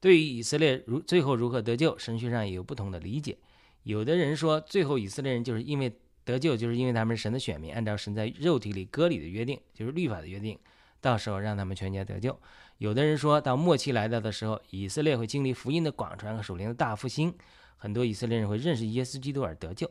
[0.00, 3.38] 对于以色列如最后如何得救，神学上也有不同的理解。
[3.84, 10.58] 有的人说，最后以色列人就是因为得救，就是因为他们是神的选民，按照神在肉体里割礼的约定，就是律法的约定。
[11.00, 12.38] 到时候让他们全家得救。
[12.78, 17.34] 有的人说到末期来到的时候，以色列会经历福音的广传和属灵的大复兴，
[17.76, 19.90] 很多以色列人会认识耶稣基督而得救。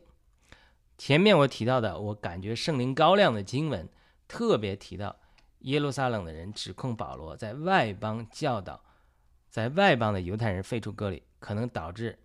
[0.97, 3.89] 前面我提到的，我感觉圣灵高亮的经文
[4.27, 5.15] 特别提到
[5.59, 8.81] 耶路撒冷的人指控保罗在外邦教导，
[9.49, 12.17] 在外邦的犹太人废除割礼，可能导致，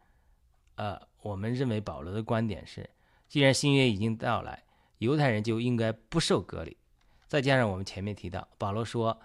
[0.75, 2.89] 呃，我们认为保罗的观点是，
[3.29, 4.63] 既然新约已经到来，
[4.99, 6.77] 犹太人就应该不受割礼。
[7.31, 9.17] 再加上我们前面提到，保罗说，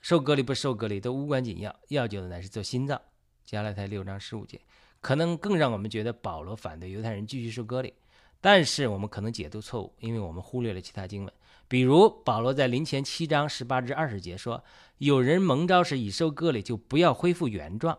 [0.00, 3.00] 受割礼不受割礼都无关紧要，要紧的乃是做心脏。
[3.44, 4.60] 加拉太六章十五节，
[5.00, 7.94] 可能更让我们觉得保罗反对犹太人继续受割礼。
[8.40, 11.32] 但是我们可能解读错误，因为我们忽略了其他经文，
[11.68, 14.64] 比如保罗在临前七章十八至二十节说，
[14.98, 17.96] 有人蒙召是已受割礼，就不要恢复原状；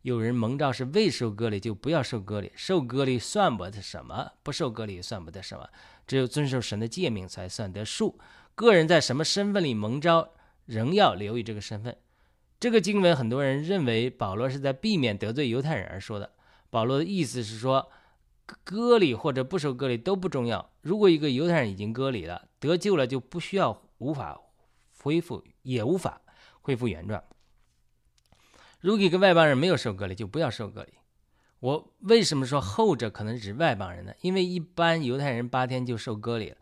[0.00, 2.50] 有人蒙召是未受割礼，就不要受割礼。
[2.56, 5.68] 受割礼算不得什么，不受割礼算不得什么，
[6.06, 8.18] 只有遵守神的诫命才算得数。
[8.54, 10.30] 个人在什么身份里蒙召，
[10.64, 11.96] 仍要留意这个身份。
[12.58, 16.32] 这个经文，很多人认为保罗是在避免得罪犹太人而说的。
[16.70, 17.90] 保罗的意思是说，
[18.64, 20.70] 割礼或者不受割礼都不重要。
[20.80, 24.40] 如果一个犹太人已经割礼了，得救了，就不需要无法
[24.98, 26.22] 恢复，也无法
[26.62, 27.22] 恢复原状。
[28.80, 30.94] 如果一个外邦人没有受割礼，就不要受割礼。
[31.60, 34.12] 我为什么说后者可能指外邦人呢？
[34.20, 36.56] 因为一般犹太人八天就受割礼了。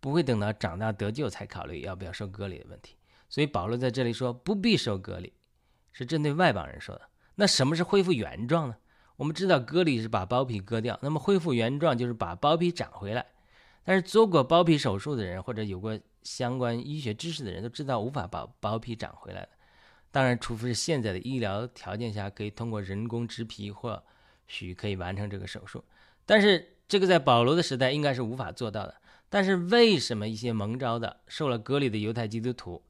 [0.00, 2.96] 不会等到长大得救才考虑要不要受割礼的问题，
[3.28, 5.32] 所以保罗在这里说不必受割礼，
[5.92, 7.02] 是针对外邦人说的。
[7.36, 8.74] 那什么是恢复原状呢？
[9.14, 13.24] 我们知道割礼是把包皮割掉，那么恢复原状就是把包皮长回来。
[13.84, 19.50] 但是做过包皮手术的人或者有过相关医学知识的人都知道无法把包皮长回来的。
[20.10, 24.02] 当然，除非是现在的医疗条件下可以通过人工植皮或
[24.46, 25.84] 许可以完成这个手术，
[26.26, 28.96] 但是这个在保罗的时代应该是无法做到的。
[29.28, 32.82] 但是为什么一些蒙招的、受了割礼的犹太基督徒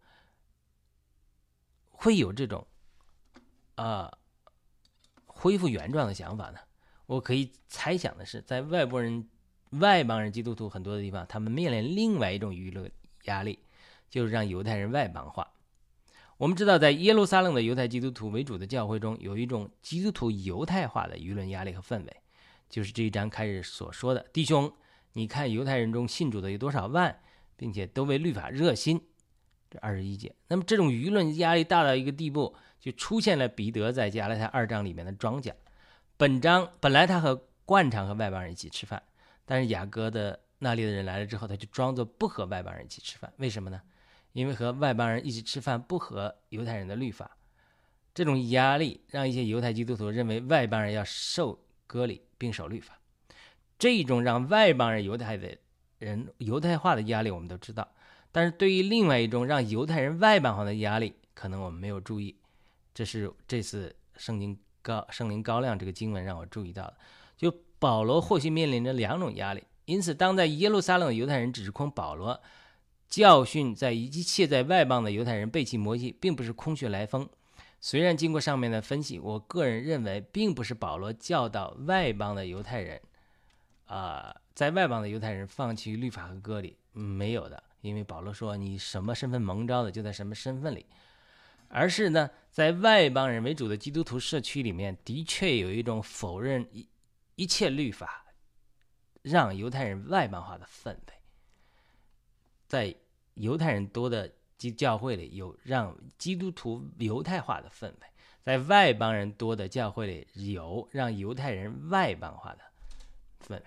[1.91, 2.67] 会有这种
[3.77, 4.13] 啊
[5.27, 6.59] 恢复原状的想法呢？
[7.07, 9.29] 我可以猜想的是，在外国人、
[9.71, 12.91] 外邦人基督徒很多的地方，他们面临另外一种舆论
[13.25, 13.59] 压力，
[14.11, 15.49] 就是让犹太人外邦化。
[16.39, 22.17] 我们知道，在耶路撒冷的犹太基督徒为主的教会中，有一种基督徒犹太化的舆论压力和氛围，
[22.69, 24.73] 就是这一章开始所说的弟兄。
[25.13, 27.21] 你看犹太人中信主的有多少万，
[27.57, 29.01] 并且都为律法热心，
[29.71, 30.35] 这二十一节。
[30.49, 35.53] 那么这种舆论压力大到一个地步，就出现了彼得在加拉太二章里面的庄稼。
[36.17, 39.01] 本章本来他和惯常和外邦人一起吃饭，
[39.45, 43.33] 但是雅各的那里的人来了之后，他就装作不和外邦人一起吃饭。
[43.37, 43.81] 为什么呢？
[44.33, 47.37] 因为和外邦人一起吃饭不合犹太人的律法。
[48.15, 52.99] 这种压力让一些犹太基督徒认为外邦人要受割礼并守律法。
[53.79, 55.57] 这种让外邦人犹太的
[55.99, 57.89] 人犹太化的压力，我们都知道。
[58.31, 62.37] 但是对于另外一种让犹太人外邦化的压力，可能我们没有注意。
[62.95, 66.97] 这是这次圣经高圣灵高亮这个经文让我注意到的。
[67.37, 72.41] 就保罗或许面临着两种压力，因此当在耶路撒冷的犹太人指控保罗
[73.13, 77.29] 教训在一切在外邦的犹太人背弃摩西，并不是空穴来风。
[77.79, 82.99] 虽然经过上面的分析，我个人认为并不是保罗教导外邦的犹太人。
[83.85, 90.87] 啊，在外邦的犹太人放弃律法和割礼，没有的，因为保罗说你什么身份蒙召的就在什么身份里，
[91.69, 96.89] 而是呢，在外邦人为主的基督徒社区里面，的确有一种否认一
[97.35, 98.25] 一切律法，
[99.21, 101.15] 让犹太人外邦化的氛围，
[102.67, 102.95] 在
[103.35, 108.07] 犹太人多的基教会里有让基督徒犹太化的氛围，
[108.43, 112.61] 在外邦人多的教会里有让犹太人外邦化的
[113.47, 113.65] 氛围。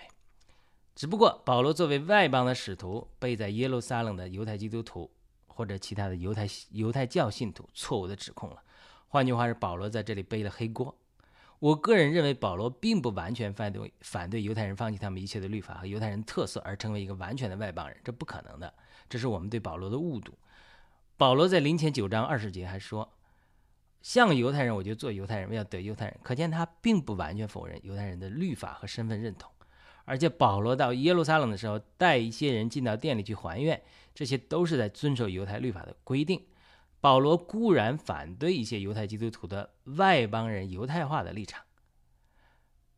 [0.95, 5.11] 只不过保罗作为外邦的使徒，被在耶路撒冷的犹太基督徒
[5.47, 8.63] 或者其他的犹太犹太教信徒错误的指控了。
[9.07, 10.97] 换句话是，保罗在这里背了黑锅。
[11.59, 18.73] 我个人认为，保罗并不完全反对反对犹太人放弃他们一切的律法和犹太人特色，而成为一个完全的外邦人，这不可能的。
[19.09, 20.37] 这是我们对保罗的误读。
[21.17, 23.13] 保罗在临前九章二十节还说
[24.01, 29.51] ：“像犹太人，我就做犹太人，为要得犹太人。”可见他并不完全否认犹太人的律法和身份认同。
[30.07, 33.81] 而且保罗到耶路撒冷的时候，带一些人进到店里去还愿，
[34.13, 36.45] 这些都是在遵守犹太律法的规定。
[37.01, 41.63] 保罗固然反对一些犹太基督徒的外邦人犹太化的立场，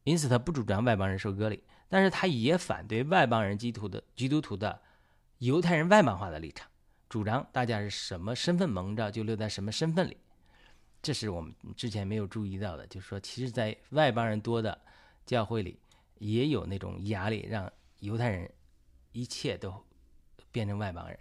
[0.04, 4.82] 因此他不主张外邦人受割礼，但是他也反对外邦人基督徒的基督徒的
[5.40, 6.68] 犹太人外邦化的立场，
[7.10, 10.18] 主张大家是什么身份蒙着就留在什么身份里。
[11.02, 14.78] 这是我们之前没有注意到的，就是说，其实，在外邦人多的
[15.26, 15.80] 教会里，
[16.18, 18.52] 也有那种压力，让犹太人
[19.12, 19.74] 一切都
[20.52, 21.18] 变成外邦人。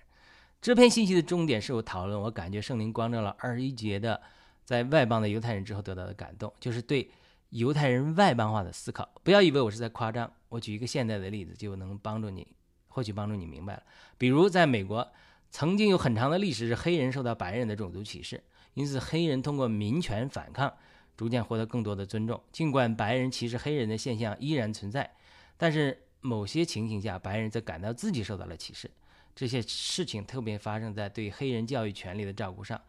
[0.63, 4.21] 这篇信息的重点是我讨论，我感觉圣灵光照了二十一节的
[4.65, 7.09] 在外邦的犹太人之后得到的感动，就是对
[7.51, 9.09] 犹太人外邦化的思考。
[9.23, 12.49] 不要以为我是在夸张，我举一个现代的例子就能帮助你，
[12.97, 13.83] 或许帮助你明白了。
[14.17, 15.07] 比如在美国，
[15.51, 20.73] 曾经有很长的历史是黑人受到白人的种族歧视，因此黑人通过民权反抗，
[21.15, 22.43] 逐渐获得更多的尊重。
[22.51, 25.15] 尽管白人歧视黑人的现象依然存在，
[25.59, 28.91] 但是某些情形下，白人则感到自己受到了歧视。
[29.35, 32.81] 这些事情特别发生在对黑人教育权利的照顾上，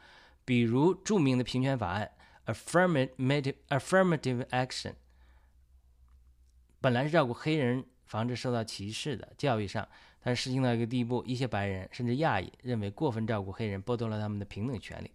[0.46, 2.10] 比如著名的平权法案
[2.46, 4.93] （Affirmative Affirmative Action），
[6.80, 9.88] 本来是照顾黑人、防止受到歧视的教育上，
[10.24, 15.12] 但是实行到一个地步，一些白人甚至亚裔认为过分照顾黑人剥夺了他们的平等权利。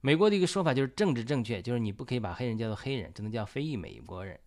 [0.00, 4.38] 美国的一个说法就是政治正确，就是你不可以把黑人叫做黑人，只能叫非裔美国人。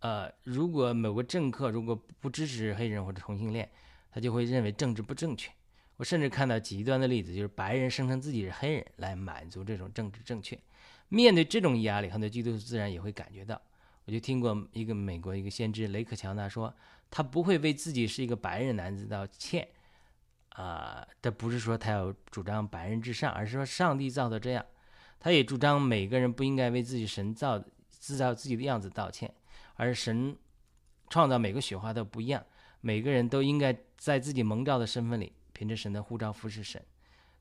[0.00, 3.68] 呃，如果某个政客如果不支持黑人或者同性恋，
[4.10, 5.50] 他就会认为政治不正确。
[5.96, 10.58] 我甚至看到极端的例子，就是白人声称自己是黑人来满足这种政治正确。
[11.08, 13.60] 面对这种压力，很多基督徒自然也会感觉到。
[14.06, 16.74] 我就听过一个美国一个先知雷克乔纳说，
[17.10, 19.68] 他不会为自己是一个白人男子道歉。
[20.50, 24.64] 啊，这不是说他要主张白人至上，而是说上帝造的这样。
[25.20, 29.34] 他也主张每个人不应该为自己神造制造自己的样子道歉，
[29.74, 30.34] 而神
[31.10, 32.42] 创造每个雪花都不一样。
[32.80, 36.82] 每个人都应该在自己蒙召的身份里，凭着神的呼召服侍神。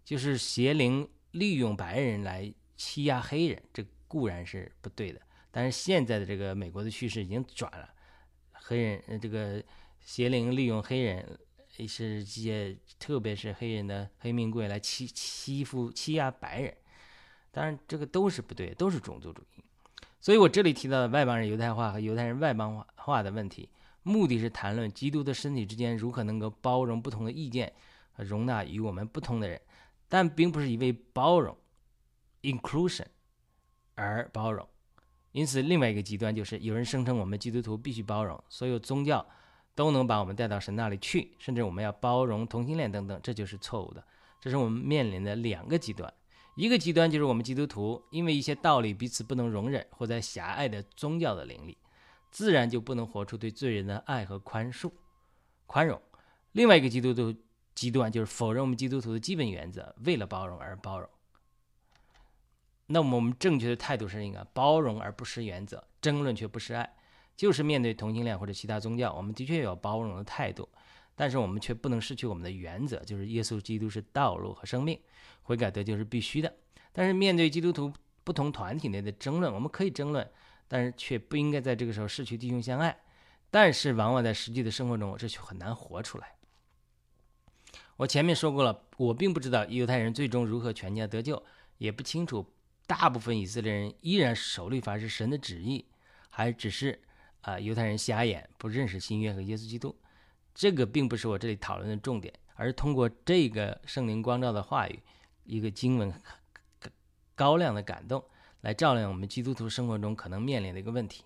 [0.03, 5.21] 就是邪灵利用白人来欺压黑人，这固然是不对的。
[5.55, 7.87] 但是现在的这个美国的趋势已经转了，
[8.51, 9.63] 黑人这个
[10.01, 11.39] 邪灵利用黑人，
[11.87, 16.75] 是这些特别是黑人的黑命贵来欺欺负欺压白人。
[17.51, 19.63] 当然，这个都是不对，都是种族主义。
[20.19, 23.69] 所以我这里提到的外邦人犹太化和犹太人外邦化的问题。
[24.03, 27.71] 目的是谈论基督的身体之间如何能够包容不同的意见
[28.11, 29.61] 和容纳与我们不同的人，
[30.09, 31.55] 但并不是因为包容
[32.41, 33.05] （inclusion）
[33.95, 34.67] 而包容。
[35.35, 39.27] 因此，另外一个极端就是有人声称我们基督徒必须包容所有宗教，
[39.75, 44.01] 都能把我们带到神那里去，甚至我们要包容同性恋等等，这就是错误的。
[44.39, 46.13] 这是我们面临的两个极端：
[46.55, 51.77] 一个极端就是我们基督徒因为一些道理彼此不能容忍，或在狭隘的宗教的领里。
[52.31, 54.89] 自然就不能活出对罪人的爱和宽恕、
[55.65, 56.01] 宽容。
[56.53, 57.37] 另外一个基督徒
[57.73, 61.09] 极端就是否认我们基督徒的基本原则，为了包容而包容。
[62.87, 66.95] 那么我们正确的态度是应该包容而不失原则，争论却不失爱。
[67.35, 70.69] 就是面对同性恋或者其他宗教，我们的确有包容的态度，
[71.15, 74.99] 但是我们却不能失去我们的原则，就是耶稣基督是道路和生命，
[75.43, 76.53] 悔改得救是必须的。
[76.93, 77.91] 但是面对基督徒
[78.23, 80.29] 不同团体内的争论，我们可以争论。
[80.67, 82.97] 但是却不应该在这个时候失去弟兄相爱，
[83.51, 86.33] 但是往往在实际的生活中，这却很难活出来。
[87.97, 91.43] 我前面说过了，我并不知道犹太人最终如何全家得救，
[91.77, 92.43] 也不清楚
[92.87, 95.85] 大部分以色列人依然守律法是神的旨意，
[96.29, 97.01] 还只是
[97.41, 99.95] 啊犹太人瞎眼不认识新约和耶稣基督。
[100.53, 104.99] 这个并不是我这里讨论的重点，而是通过这个圣灵光照的话语，
[105.43, 106.13] 一个经文
[107.35, 108.23] 高亮的感动。
[108.61, 111.23] 来照亮我们基督徒生活中可能面临的一个问题：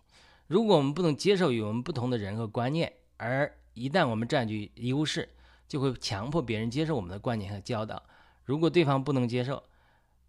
[0.47, 5.29] 如果我们不能接受与我们不同的人和观念，而一旦我们占据优势，
[5.65, 8.03] 就会强迫别人接受我们的观念和教导。
[8.43, 9.63] 如果对方不能接受，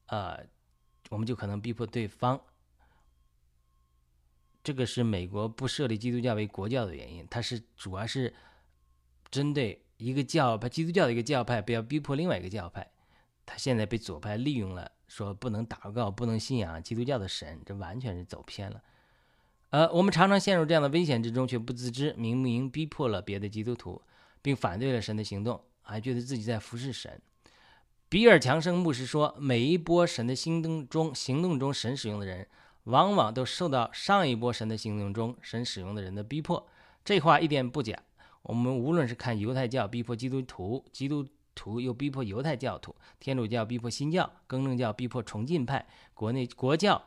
[0.06, 0.38] 呃，
[1.10, 2.40] 我们就可能逼迫对方。
[4.64, 8.34] 这个是美国不设立基督教为国教的原因，它是主要是
[9.30, 12.90] 针对一个教派，基督教的一个教派不要逼迫另外一个教派。
[13.44, 18.80] 他现在被左派利用了，说不能祷告，不能信仰基督教的神，这完全是走偏了。
[19.70, 24.00] 呃，我们常常陷入这样的危险之中，却不自知，明明逼迫了别的基督徒，
[24.40, 27.20] 并反对了神的行动，还觉得自己在服侍神。
[28.10, 32.44] 比尔·强生牧师说：“每一波神的行动中，行动中神使用的人，
[32.82, 36.66] 往往都受到上一波神的行动中神使用的人的逼迫。”
[37.04, 37.96] 这话一点不假。
[38.42, 47.00] 我们无论是看犹太教逼迫基督徒，基督徒又逼迫犹太教徒，天主教逼迫新教，更正教逼迫崇敬派，国内国教。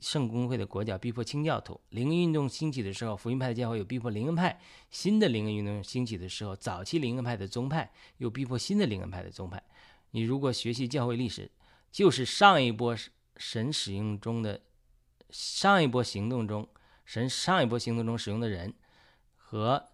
[0.00, 4.56] 圣公会的国教逼迫清教徒，灵恩运动兴起的时候，福音派的教会又逼迫灵恩派；
[4.88, 9.60] 新的灵恩运动兴起的时候，早期灵恩派的宗派又逼迫新的灵恩派的宗派。
[10.10, 11.50] 你如果学习教会历史，
[11.90, 12.96] 就是上一波
[13.36, 14.60] 神使用中的
[15.30, 16.68] 上一波行动中
[17.04, 18.74] 神上一波行动中使用的人
[19.36, 19.88] 和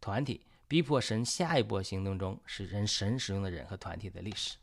[0.00, 4.56] 团体，逼迫神下一波行动中使人神使用的人和团体的历史。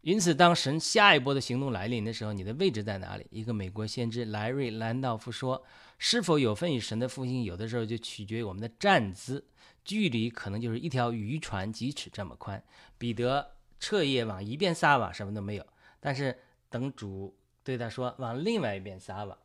[0.00, 3.26] 因此，当神下一波的行动来临的时候，你的位置在哪里？
[3.30, 5.64] 一个美国先知莱瑞·兰道夫说
[5.96, 9.46] ：“是否有份于神的复兴，有的时候就取决于我们的站姿，
[9.82, 12.62] 距离可能就是一条渔船几尺这么宽。”
[12.98, 13.53] 彼得
[13.84, 15.66] 彻夜往一边撒网，什么都没有。
[16.00, 16.34] 但是
[16.70, 19.38] 等主对他说往另外一边撒网，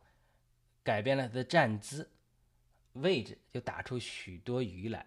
[0.82, 2.08] 改变了他的站姿
[2.94, 5.04] 位置，就打出许多鱼来。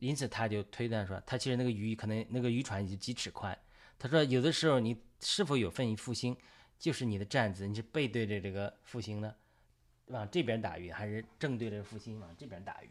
[0.00, 3.56] 因此，他就推断说，他其实那个鱼可能那个渔船就几尺宽。
[4.00, 6.36] 他说：“有的时候，你是否有份于复兴，
[6.80, 9.32] 就是你的站姿，你是背对着这个复兴呢，
[10.06, 12.90] 往这边打鱼，还是正对着复兴往这边打鱼？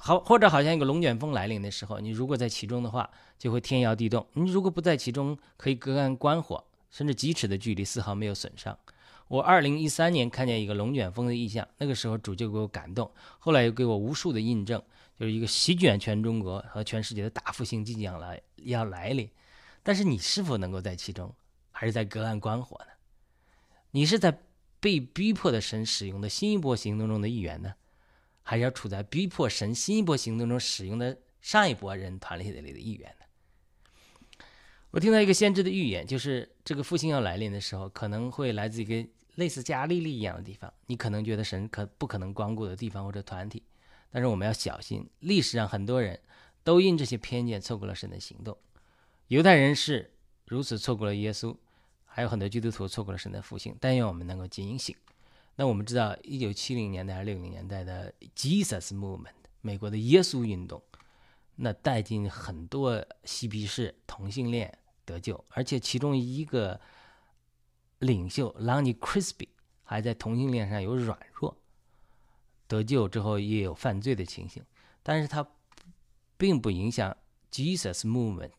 [0.00, 8.78] 好，或者好像一个龙卷风来临的时候，你如果在其中的话，就会天摇地动；你如果不在其中，可以隔岸观火，甚至几尺的距离丝毫没有损伤。
[9.26, 14.80] 我二零一三年看见一个龙卷风的意象，那个时候主就给我感动，后来又给我无数的印证，
[15.18, 19.28] 就是一个席卷全中国和全世界的大复兴即将来要来临。”
[19.82, 21.34] 但是你是否能够在其中，
[21.72, 22.92] 还是在隔岸观火呢？
[23.90, 24.38] 你是在
[24.80, 27.74] 被逼迫的神使用的新一波行动中的一员呢，
[28.48, 34.46] 还是要处在逼迫神新一波行动中使用的上一波人团体里的一员呢？
[34.90, 40.72] 我听到一个先知的预言，就是这个复兴要来临的时候，可能会来自一个类似加利利一样的地方。
[40.86, 43.62] 你可能觉得神可不可能光顾的地方或者团体，
[44.10, 46.18] 但是我们要小心，历史上很多人
[46.64, 48.56] 都因这些偏见错过了神的行动。
[49.26, 50.10] 犹太人是
[50.46, 51.54] 如此错过了耶稣，
[52.06, 53.76] 还有很多基督徒错过了神的复兴。
[53.78, 54.96] 但愿我们能够警醒。
[55.60, 60.80] 那我们知道，一九七零年代还是、六零年代的 Jesus Movement，美国的耶稣运动，
[61.56, 66.80] 那带进很多嬉皮士、同性恋得救，而且其中一个
[67.98, 69.48] 领袖 Lonnie Crispy
[69.82, 71.56] 还在同性恋上有软弱，
[72.68, 74.64] 得救之后也有犯罪的情形，
[75.02, 75.44] 但是他
[76.36, 77.16] 并不影响
[77.50, 78.52] Jesus Movement。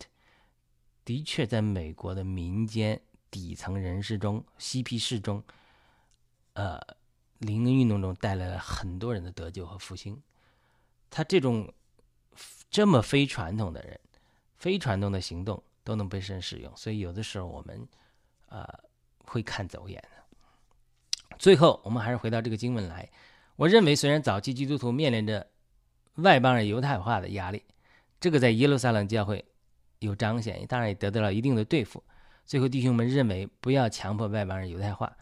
[1.06, 5.42] 的确，在美国的民间底层人士中、嬉皮士中，
[6.54, 6.80] 呃，
[7.40, 10.22] 灵恩运动中带来了很多人的得救和复兴。
[11.10, 11.74] 他这种
[12.70, 14.00] 这么非传统的人、
[14.58, 17.88] 非传统的行动都能被神使用，所以有的时候我们
[18.48, 18.68] 呃
[19.26, 21.38] 会看走眼的。
[21.38, 23.10] 最后，我们还是回到这个经文来。
[23.56, 25.48] 我认为，虽然早期基督徒面临着
[26.16, 27.64] 外邦人犹太化的压力，
[28.20, 29.46] 这个在耶路撒冷教会。
[30.00, 32.02] 有彰显，当然也得到了一定的对付。
[32.46, 35.14] 最后，弟兄们认为不要强迫外邦人犹太化，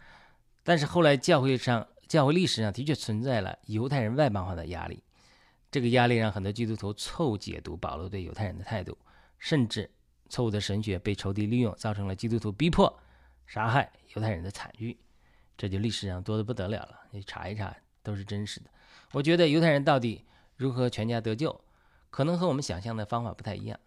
[0.68, 5.02] 但是后来教会上、教会历史上的确存在了犹太人外邦化的压力。
[5.70, 8.94] 这个压力让很多基督徒错误解读保罗对犹太人的态度，
[9.38, 9.90] 甚至
[10.28, 13.00] 错误的神学被仇敌利用，造成了基督徒逼迫、
[13.46, 14.98] 杀害犹太人的惨剧。
[15.56, 18.68] 这就历史上多得不得了了，你查一查都是真实的。
[19.12, 21.58] 我觉得犹太人到底如何全家得救，
[22.10, 23.80] 可能和我们想象的方法不太一样。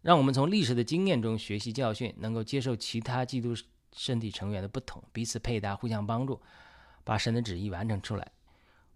[0.00, 3.52] 让我们从历史的经验中学习教训，能够接受其他基督
[3.94, 6.40] 身体成员的不同，彼此配搭，互相帮助，
[7.04, 8.32] 把神的旨意完成出来。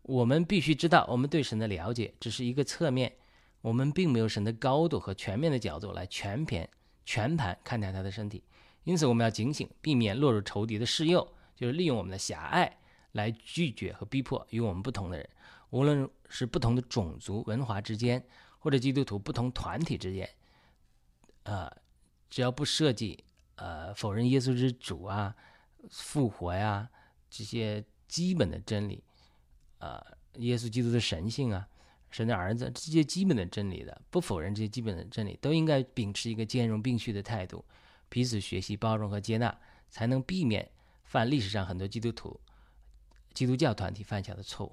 [0.02, 3.16] 我们必须知道，我们对神的了解只是一个侧面，
[3.60, 6.68] 我们并没有神的高度和全面的角度来全篇
[7.04, 8.44] 全盘看待他的身体。
[8.84, 11.26] 因此，我们要警醒，避免落入仇敌的试诱，
[11.56, 12.78] 就是利用我们的狭隘
[13.12, 15.26] 来拒绝和逼迫与我们不同的人，
[15.70, 18.22] 无论是不同的种族文化之间，
[18.58, 20.28] 或者基督徒不同团体之间。
[21.44, 21.70] 呃，
[22.28, 23.24] 只要不涉及
[23.56, 25.34] 呃否认耶稣之主啊、
[25.90, 26.88] 复活呀
[27.30, 29.02] 这些基本的真理，
[29.78, 31.68] 呃，耶稣基督的神性啊、
[32.10, 37.64] 神的儿子这些基本的真理的，不否认这些基本的真理，都应该秉持一个兼容并蓄的态度，
[38.08, 39.58] 彼此学习、包容和接纳，
[39.90, 40.70] 才能避免
[41.02, 42.40] 犯历史上很多基督徒、
[43.32, 44.72] 基督教团体犯下的错误。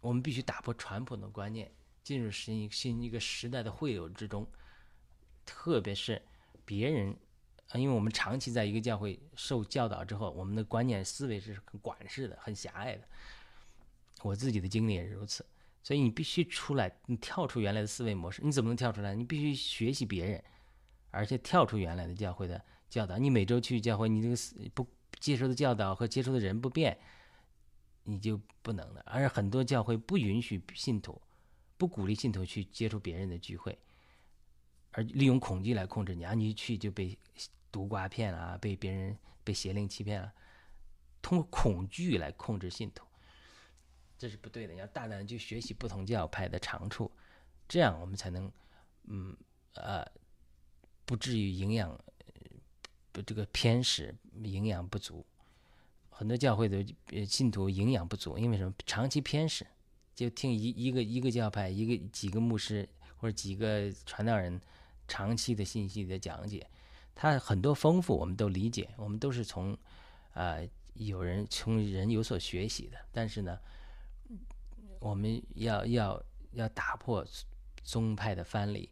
[0.00, 1.70] 我们必须打破传统的观念，
[2.02, 4.44] 进入新新一个时代的汇流之中。
[5.46, 6.20] 特别是
[6.64, 7.16] 别人，
[7.80, 13.02] 因为我们长期在一个教会受教导之后，我们的观念思维是很管式的、很狭隘的。
[14.22, 15.44] 我自己的经历也是如此，
[15.82, 18.40] 所以你必须出来，你跳出原来的思维模式。
[18.44, 19.14] 你怎么能跳出来？
[19.14, 20.44] 你必须学习别人，
[21.10, 23.18] 而且跳出原来的教会的教导。
[23.18, 24.86] 你每周去教会，你这个不
[25.18, 26.96] 接受的教导和接触的人不变，
[28.04, 29.02] 你就不能的。
[29.06, 31.20] 而很多教会不允许信徒，
[31.76, 33.76] 不鼓励信徒去接触别人的聚会，
[34.92, 36.24] 而利用恐惧来控制你。
[36.24, 37.18] 啊，你一去就被
[37.72, 40.32] 毒瓜骗了啊，被别人被邪灵欺骗了，
[41.20, 43.04] 通过恐惧来控制信徒。
[44.18, 47.10] 这是不对的，你要大胆去学习不同教派的长处，
[47.66, 48.52] 这样我们才能，
[49.08, 49.36] 嗯
[49.74, 50.06] 呃，
[51.04, 51.98] 不至于营养
[53.10, 54.14] 不这个偏食，
[54.44, 55.26] 营养不足。
[56.08, 56.86] 很多教会的
[57.26, 58.72] 信徒营养不足，因为什么？
[58.86, 59.66] 长期偏食，
[60.14, 64.60] 就听一一个一个教派，一个几个牧师或者几个传道人
[65.08, 66.64] 长期的信息的讲解，
[67.14, 69.76] 他很多丰富，我们都理解，我们都是从
[70.34, 70.56] 啊
[70.94, 73.58] 有人从人有所学习的，但是呢。
[75.04, 77.26] 我们要要要打破
[77.82, 78.88] 宗派的藩篱，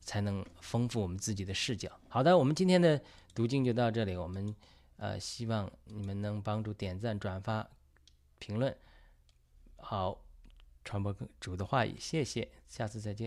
[0.00, 1.88] 才能丰富我们自己的视角。
[2.08, 3.00] 好的，我们今天的
[3.36, 4.16] 读经就到这里。
[4.16, 4.52] 我们
[4.96, 7.64] 呃希望你们能帮助点赞、转发、
[8.40, 8.76] 评论，
[9.76, 10.20] 好
[10.84, 11.94] 传播主的话语。
[12.00, 13.26] 谢谢，下次再见。